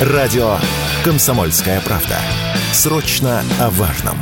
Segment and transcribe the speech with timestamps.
[0.00, 0.56] Радио
[1.04, 2.18] «Комсомольская правда».
[2.72, 4.18] Срочно о важном.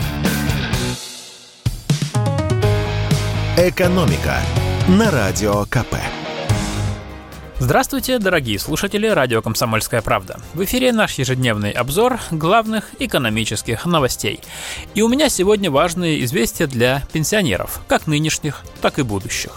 [3.57, 4.37] «Экономика»
[4.87, 5.97] на Радио КП.
[7.59, 10.43] Здравствуйте, дорогие слушатели радио «Комсомольская правда».
[10.53, 14.41] В эфире наш ежедневный обзор главных экономических новостей.
[14.95, 19.53] И у меня сегодня важные известия для пенсионеров, как нынешних, так и будущих.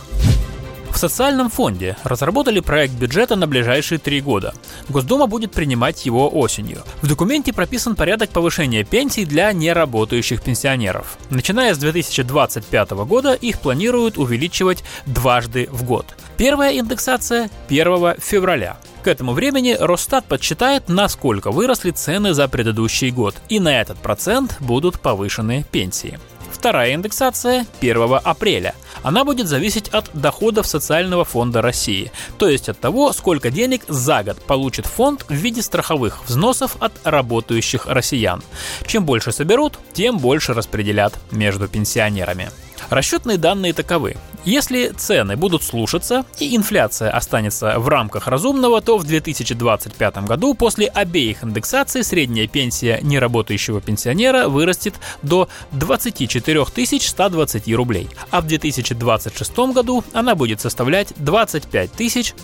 [0.95, 4.53] В социальном фонде разработали проект бюджета на ближайшие три года.
[4.87, 6.83] Госдума будет принимать его осенью.
[7.01, 11.17] В документе прописан порядок повышения пенсий для неработающих пенсионеров.
[11.29, 16.15] Начиная с 2025 года их планируют увеличивать дважды в год.
[16.37, 18.77] Первая индексация 1 февраля.
[19.03, 24.55] К этому времени Росстат подсчитает, насколько выросли цены за предыдущий год, и на этот процент
[24.61, 26.17] будут повышены пенсии.
[26.53, 28.75] Вторая индексация 1 апреля.
[29.05, 34.23] Она будет зависеть от доходов Социального фонда России, то есть от того, сколько денег за
[34.23, 38.41] год получит фонд в виде страховых взносов от работающих россиян.
[38.87, 42.49] Чем больше соберут, тем больше распределят между пенсионерами.
[42.95, 44.15] Расчетные данные таковы.
[44.45, 50.87] Если цены будут слушаться и инфляция останется в рамках разумного, то в 2025 году после
[50.87, 56.65] обеих индексаций средняя пенсия неработающего пенсионера вырастет до 24
[57.01, 61.91] 120 рублей, а в 2026 году она будет составлять 25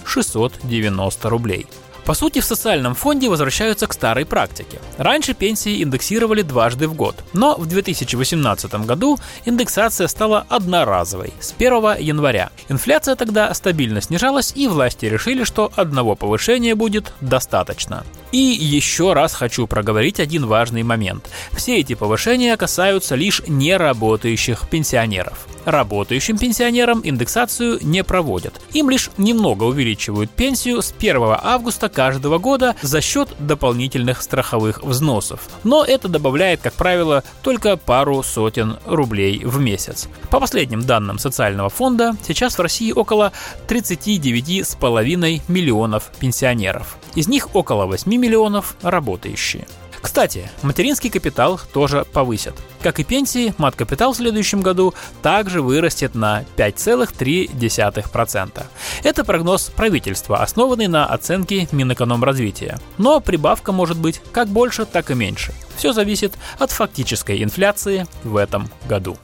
[0.04, 1.66] 690 рублей.
[2.06, 4.80] По сути, в социальном фонде возвращаются к старой практике.
[4.98, 11.98] Раньше пенсии индексировали дважды в год, но в 2018 году индексация стала одноразовой с 1
[12.00, 12.50] января.
[12.70, 18.04] Инфляция тогда стабильно снижалась, и власти решили, что одного повышения будет достаточно.
[18.32, 21.30] И еще раз хочу проговорить один важный момент.
[21.52, 25.48] Все эти повышения касаются лишь неработающих пенсионеров.
[25.66, 28.60] Работающим пенсионерам индексацию не проводят.
[28.74, 35.42] Им лишь немного увеличивают пенсию с 1 августа каждого года за счет дополнительных страховых взносов.
[35.64, 40.08] Но это добавляет, как правило, только пару сотен рублей в месяц.
[40.30, 43.32] По последним данным социального фонда, сейчас в России около
[43.68, 46.98] 39,5 миллионов пенсионеров.
[47.14, 49.68] Из них около 8 миллионов работающие.
[50.02, 52.56] Кстати, материнский капитал тоже повысят.
[52.82, 58.64] Как и пенсии, мат-капитал в следующем году также вырастет на 5,3%.
[59.04, 62.80] Это прогноз правительства, основанный на оценке Минэкономразвития.
[62.98, 65.54] Но прибавка может быть как больше, так и меньше.
[65.76, 69.18] Все зависит от фактической инфляции в этом году.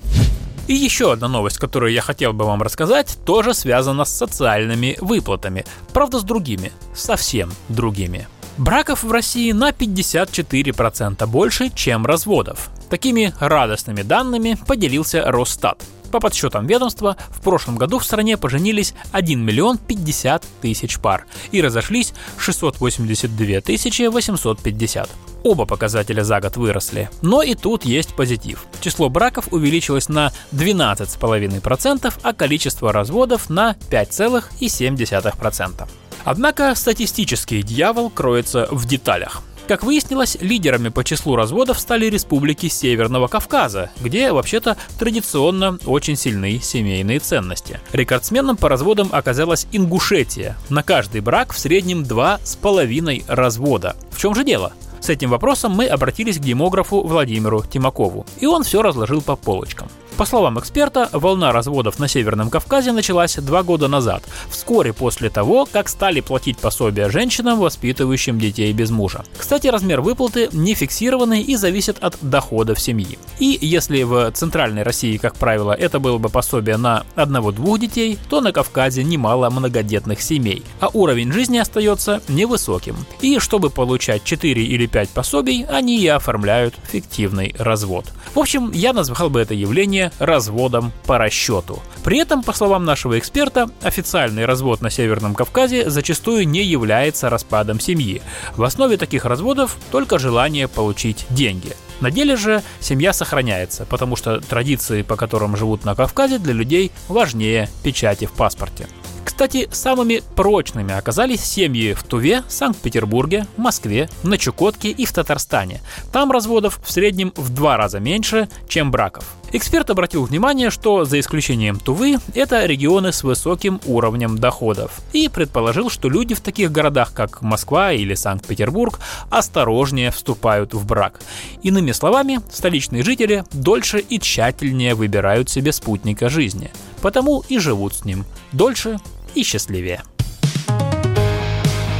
[0.67, 5.65] И еще одна новость, которую я хотел бы вам рассказать, тоже связана с социальными выплатами.
[5.93, 8.27] Правда, с другими, совсем другими.
[8.57, 12.69] Браков в России на 54% больше, чем разводов.
[12.90, 15.84] Такими радостными данными поделился Росстат.
[16.12, 21.62] По подсчетам ведомства, в прошлом году в стране поженились 1 миллион 50 тысяч пар и
[21.62, 25.07] разошлись 682 тысячи 850.
[25.44, 27.09] Оба показателя за год выросли.
[27.22, 28.66] Но и тут есть позитив.
[28.81, 35.88] Число браков увеличилось на 12,5%, а количество разводов на 5,7%.
[36.27, 39.41] Однако статистический дьявол кроется в деталях.
[39.65, 46.59] Как выяснилось, лидерами по числу разводов стали республики Северного Кавказа, где вообще-то традиционно очень сильны
[46.61, 47.79] семейные ценности.
[47.93, 50.57] Рекордсменом по разводам оказалась Ингушетия.
[50.67, 53.95] На каждый брак в среднем два с половиной развода.
[54.11, 54.73] В чем же дело?
[54.99, 59.88] С этим вопросом мы обратились к демографу Владимиру Тимакову, и он все разложил по полочкам.
[60.17, 65.67] По словам эксперта, волна разводов на Северном Кавказе началась два года назад, вскоре после того,
[65.72, 69.23] как стали платить пособия женщинам, воспитывающим детей без мужа.
[69.38, 73.19] Кстати, размер выплаты не фиксированный и зависит от доходов семьи.
[73.38, 78.41] И если в центральной России, как правило, это было бы пособие на одного-двух детей, то
[78.41, 82.95] на Кавказе немало многодетных семей, а уровень жизни остается невысоким.
[83.22, 88.06] И чтобы получать 4 или 5 пособий, они и оформляют фиктивный развод.
[88.33, 91.81] В общем, я назвал бы это явление разводом по расчету.
[92.03, 97.79] При этом, по словам нашего эксперта, официальный развод на Северном Кавказе зачастую не является распадом
[97.79, 98.22] семьи.
[98.56, 101.74] В основе таких разводов только желание получить деньги.
[102.00, 106.92] На деле же семья сохраняется, потому что традиции, по которым живут на Кавказе, для людей
[107.07, 108.88] важнее печати в паспорте.
[109.27, 115.81] Кстати, самыми прочными оказались семьи в Туве, Санкт-Петербурге, Москве, на Чукотке и в Татарстане.
[116.13, 119.35] Там разводов в среднем в два раза меньше, чем браков.
[119.51, 125.89] Эксперт обратил внимание, что за исключением Тувы, это регионы с высоким уровнем доходов, и предположил,
[125.89, 131.19] что люди в таких городах, как Москва или Санкт-Петербург, осторожнее вступают в брак.
[131.63, 136.71] Иными словами, столичные жители дольше и тщательнее выбирают себе спутника жизни,
[137.01, 138.97] потому и живут с ним дольше
[139.35, 140.03] и счастливее.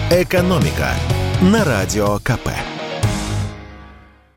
[0.09, 0.94] Экономика
[1.41, 2.50] на Радио КП.